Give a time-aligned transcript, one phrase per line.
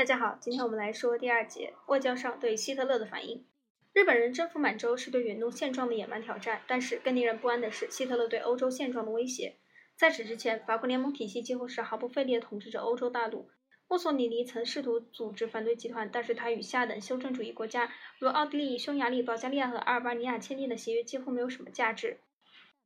[0.00, 3.44] 大家好，今天我们来说第二节外交上对希特勒的反应。
[3.92, 9.56] 日本人征服满洲是对远东现状的野蛮挑战，但是更令人不安的是希特勒对欧洲现状的威胁。
[9.96, 13.50] 在此之前，法国联盟体系几乎是毫不费力地统治着欧洲大陆。
[13.88, 22.20] 墨索里尼曾试图组织反对集团，但是他与下等修正主义国家如奥地利、匈牙利、保加利亚和阿尔巴尼亚签订的协约几乎没有什么价值。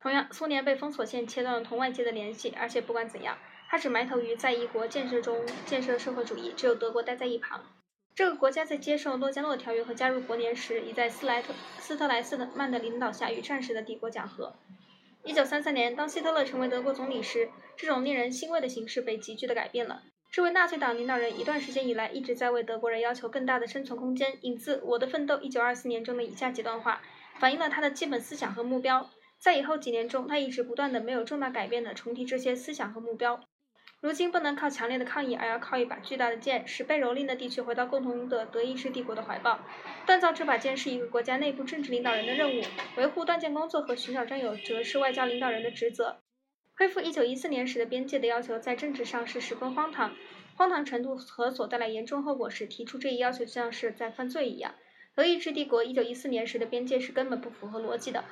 [0.00, 3.38] 同样，苏联被封锁线切断了同外界的联系，而且不管怎样。
[3.74, 7.60] 他只埋头于在一国建设中建设社会主义，只有德国待在一旁。
[8.14, 14.54] 这个国家在接受洛加诺条约和加入国联时，已在斯莱特斯特莱斯特曼的领导下与战时的帝国讲和。
[15.24, 20.04] 一九三三年，当希特勒成为德国总理时，这种令人欣慰的形势被急剧的改变了。
[20.30, 27.02] 这位纳粹党领导人一段时间以来一直在为德国人要求更大的生存空间，引自《我的奋斗》一九二四年中的以下几段话，
[27.40, 29.10] 反映了他的基本思想和目标。
[29.40, 33.40] 在以后几年中，他一直不断的没有重大改变的重提这些思想和目标。
[34.04, 39.58] 如今不能靠强烈的抗议，而要靠一把巨大的剑，使被蹂躏的地区回到共同的德意志帝国的怀抱。
[40.06, 42.62] 锻造这把剑是一个国家内部政治领导人的任务，
[42.98, 46.18] 维护断剑工作和寻找战友则是外交领导人的职责。
[46.76, 50.14] 恢复1914年时的边界的要求在政治上是十分荒唐，
[50.54, 54.74] 荒唐程度和所带来严重后果时，提出这一要求就像是在犯罪一样。
[55.14, 58.22] 德意志帝国1914年时的边界是根本不符合逻辑的，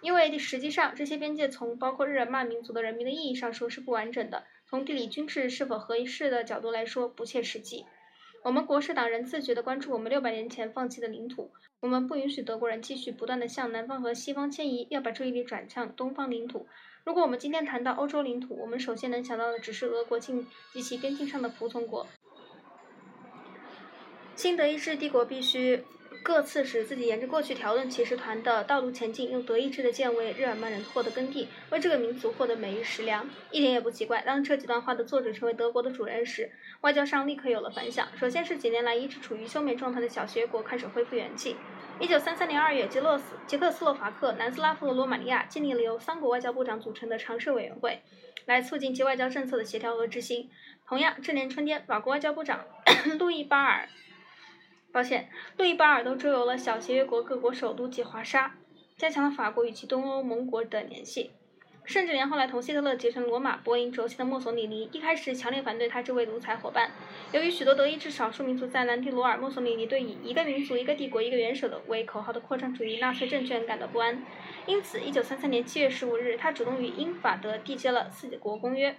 [0.00, 4.42] 因为实际上这些边界从包括日耳曼民族的人民的意义上说是不完整的。
[4.68, 7.86] 从地理军事是否合适的角度来说，不切实际。
[8.42, 11.52] 我们国士党人自觉地关注我们六百年前放弃的领土。
[11.80, 16.66] 我们不允许德国人继续不断地向南方和西方迁移，要把注意力转向东方领土。
[17.04, 22.06] 如果我们今天谈到欧洲领土，我们首先能想到的只是俄国境及其边境上的服从国。
[24.34, 25.84] 新德意志帝国必须。
[26.26, 34.22] 各次使自己沿着过去条顿骑士团的道路前进，用德意志的剑为日耳曼人获得耕地，为这个民族获得每日食粮，一点也不奇怪。
[34.22, 38.08] 当这几段话的作者成为德国的主人时，外交上立刻有了反响。
[38.18, 41.54] 首先是几年来一直处于休眠状态的小学国开始恢复元气。
[42.00, 48.02] 一九三三年二月，捷洛斯、捷克斯洛伐克、南斯拉夫和罗马尼亚建立了由三国外交部长组成的常设委员会，
[48.46, 50.50] 来促进其外交政策的协调和执行。
[50.88, 52.64] 同样，这年春天，法国外交部长
[53.16, 53.88] 路易巴尔。
[54.96, 58.54] 抱歉，路易巴尔都周游了小协约国各国首都及华沙，
[58.96, 61.32] 加强了法国与其东欧盟国的联系，
[61.84, 66.92] 甚至连后来同希特勒结成罗马柏林轴心的墨索里尼，一开始强烈反对他这位独裁伙伴。
[67.30, 74.24] 由于许多德意志少数民族在南迪罗尔，墨索里尼对以一个民族、一个帝国、一个元首的为口号的扩张主义纳粹政权感到不安，
[74.64, 78.96] 因此，1933年7月15日，他主动与英法德缔结了四国公约。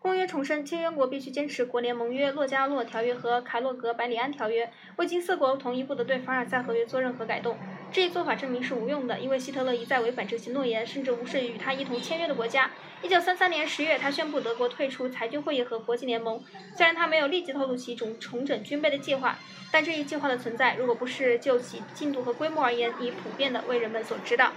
[0.00, 7.56] 公约重申，签约国必须坚持国联盟约、洛加洛条约和凯洛格百里安条约，未经四国同意不得对凡尔赛合约做任何改动。
[7.90, 12.70] 这一做法证明是无用的，因为希特勒一再违反这些诺言，甚至无视与他一同签约的国家。
[13.02, 16.40] 一九三三年十月，他宣布德国退出裁军会议和国际联盟。
[16.76, 19.36] 虽然他没有立即透露其重重整军备的计划，
[19.72, 24.52] 但这一计划的存在，如果不是就其进度和规模而言，已普遍的为人们所知道。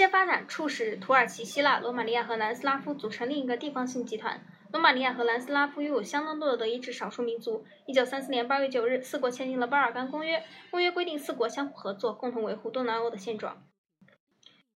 [0.00, 4.40] 些发展促使土耳其、希腊、罗马尼亚和南斯拉夫组成另一个地方性集团。
[4.72, 7.66] 罗马尼亚和南斯拉夫拥有相当多的德意志少数民族。
[7.84, 10.42] 一九三四年八月九日，四国签订了巴尔干公约。
[10.70, 13.62] 公约规定，四国相互合作，共同维护东南欧的现状。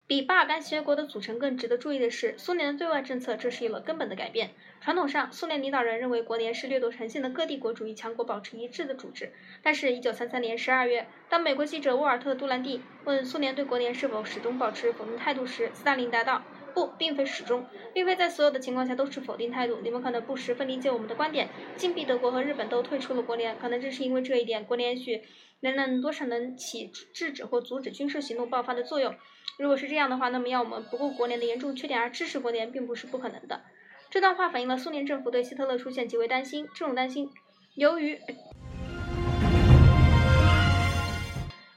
[0.07, 4.51] 比巴尔干协约国的组成更值得注意的是，苏联的对外政策这是有了根本的改变。
[4.79, 9.33] 传统上，苏联领导人认为国联是掠夺成性的各帝国主义强国保持一致的组织。
[9.63, 16.43] 但是，1933年12月，当美国记者沃尔特·杜兰蒂问苏联对国联是否始终保持否定态度时，斯大林答道
[16.75, 19.79] ：“不，并非始终，并非在所有的情况下都是否定态度。
[19.81, 21.49] 你们可能不十分理解我们的观点。
[21.77, 25.23] 禁闭德国和日本都退出了国联，可能正是因为这一点，国联许
[25.61, 29.15] 能能多少能起制止或阻止军事行动爆发的作用。
[29.57, 33.61] 如果是这样的话，那么要我们不顾国联的严重缺点而支持国联，并不是不可能的。”
[34.11, 36.67] 这段话反映了苏联政府对希特勒出现极为担心。
[36.75, 37.29] 这种担心，
[37.73, 38.19] 由于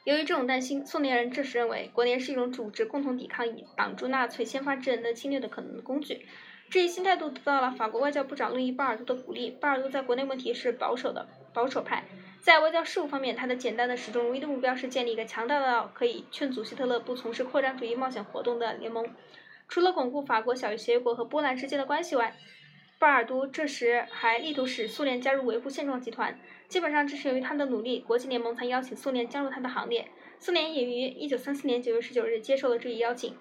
[0.08, 6.26] 由于这种担心，苏联人这时认为国联是一种组织，共同抵抗以挡住纳粹先发制人的侵略的可能的工具。
[6.70, 9.50] 这一新态度得到了法国外交部长路易巴尔多的鼓励。
[9.50, 12.04] 巴尔多在国内问题是保守的保守派，
[12.40, 19.06] 在外交事务方面，他的简单的始终如一的目标是建立一个强大的可以劝阻希特勒不从事扩张主义冒险活动的联盟。
[19.68, 22.34] 除了巩固法国小协约国和波兰之间的关系外，
[22.98, 26.38] 巴尔都这时还力图使苏联加入维护现状集团。
[26.66, 30.10] 基本上，这是由于他的努力，国际联盟才邀请苏联加入他的行列。
[30.38, 33.36] 苏联也于1934年9月19日接受了这一邀请。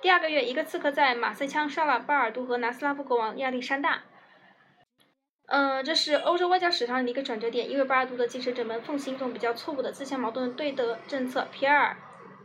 [0.00, 4.02] 第二个月，一个刺客在马赛枪杀了巴尔都和南斯拉夫国王亚历山大。
[5.46, 11.46] 嗯，这是欧洲外交史上的一个转折点，因为巴尔都的继承者们奉行一种比较错误的自相矛盾对德政策。
[11.52, 11.96] 皮埃尔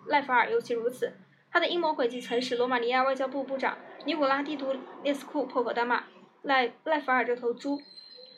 [0.10, 1.14] ·赖法尔尤其如此。
[1.50, 6.04] 他的阴谋诡计曾使罗马尼亚外交部部长尼古拉蒂图列斯库破口大骂
[6.48, 7.82] 赖赖弗尔这头猪。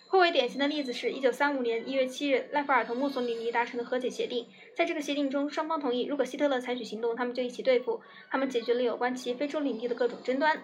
[0.09, 4.47] 颇为典型的例子是1935年1月7日，赖弗尔同墨索里尼达成的和解协定。
[4.75, 8.01] 在这个协定中，双方同意，如果希特勒采取行动，他们就一起对付。
[8.31, 10.59] 他们解决了有关其非洲领地的各种争端。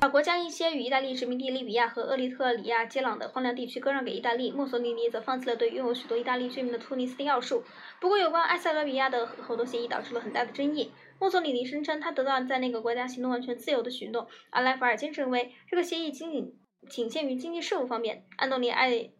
[0.00, 7.62] 法国将一些与意大利殖民地利比亚和厄立特里亚接壤的荒凉地区割让给意大利，墨索里尼则放弃了对拥有许多意大利居民的突尼斯的要素。
[8.00, 10.90] 不过，有关埃塞俄比亚的合同协议导致了很大的争议。
[11.20, 16.56] 墨索里尼声称他得到在那个国家行动完全自由的许诺，而莱弗尔坚持认为这个协议仅仅
[16.88, 18.24] 仅限于经济事务方面。
[18.36, 19.10] 安东尼艾，安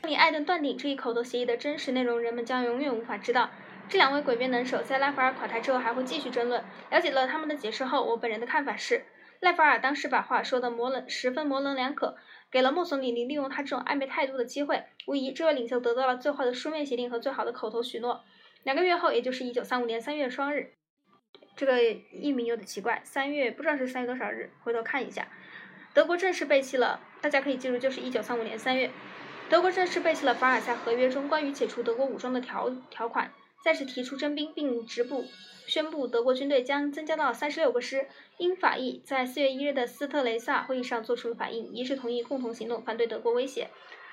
[0.00, 3.50] 东尼艾顿断定这一口头协议的真实内容，人们将永远无法知道。
[3.90, 6.64] 这两位诡辩能手在拉弗尔垮台之后还会继续争论。
[6.90, 9.04] 了解了他们的解释后，我本人的看法是，
[9.40, 12.16] 赖弗尔当时把话说得模棱十分模棱两可，
[12.50, 14.84] 给了墨索里尼利用他这种暧昧态度的机会。
[15.06, 18.22] 无疑，这位领袖得到了最坏的书面协定和最好的口头许诺。
[18.68, 20.74] 两个月后，也就是一九三五年三月双日，
[21.56, 21.82] 这个
[22.12, 25.26] 译名有点奇怪，三月不知道是三月多少日，回头看一下。
[25.94, 28.90] 德国正式背弃了，大家可以记住，就是一九三五年三月，
[29.48, 33.32] 德国正式背弃了凡尔赛合约中关于解除德国武装的条条款。
[33.64, 35.24] 再次提出征兵，并直布
[35.66, 38.06] 宣布德国军队将增加到三十六个师。
[38.36, 43.68] 英法意在四月一日的斯特雷萨会议上做出了反应，一致同意共同行动，反对德国威胁。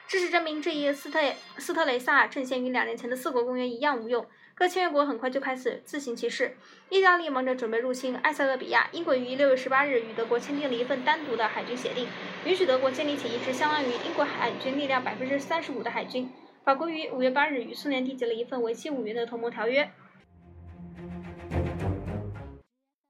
[0.08, 1.20] 事实证明，这一斯特
[1.58, 4.26] 斯特雷萨阵线与两年前的四国公约一样无用。
[4.58, 6.56] 各签约国很快就开始自行其事。
[6.90, 12.08] 意大利忙着准备入侵埃塞俄比亚，英国于六月十八日与德国签订了一份单独的海军协定，
[12.46, 16.32] 允许德国建立起一支相当于英国海军力量百分之三十五的海军。
[16.64, 19.92] 法国于五月八日与苏联缔结了一份为期五年的同盟条约，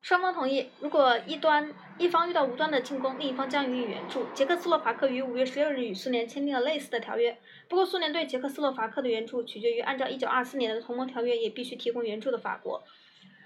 [0.05, 4.27] 双方同意，如果一端一方遇到无端的进攻，另一方将予以援助。
[4.35, 7.35] 捷克斯洛伐克于五月十六日与苏联签订了类似的条约，
[7.67, 12.83] 不过苏联对捷克斯洛伐克的援助取决于按照一九二四年的同盟条约也必须提供援助的法国。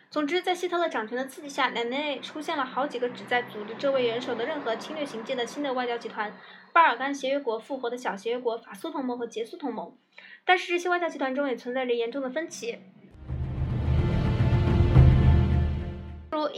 [0.10, 6.38] 总之，在希特勒掌权的刺激下，两年内出现了好几个旨在阻止这位元首的任何侵略行径的新的外交集团：
[6.74, 9.96] 巴尔干协约国、复活的小协约国、法苏同盟和捷苏同盟。
[10.44, 12.80] 但是，这些外交集团中也存在着严重的分歧。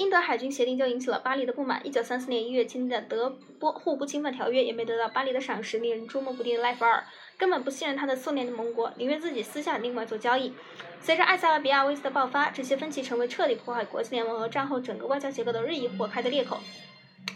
[0.01, 1.79] 英德海军协定就引起了巴黎的不满。
[1.85, 7.03] 一九三四年一月签订的德波互不侵犯条约也没得到巴黎的赏识，令人捉摸不定的赖弗尔。
[7.37, 10.53] 根本不信任他的苏联的盟国，宁愿自己私下另外做交易。
[10.99, 16.59] 随着埃塞俄比亚危机的爆发，这些分歧成为彻底破坏国际联盟和战后整个外交结构的日益火开的裂口。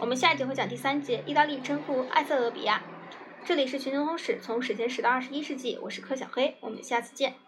[0.00, 2.82] 我们下一节会讲第三节：意大利征服埃塞俄比亚。
[3.44, 7.45] 这里是全球通史，从史前史到二十一世纪，我是柯小黑，我们下次见。